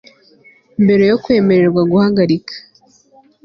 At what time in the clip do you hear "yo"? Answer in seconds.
1.11-1.17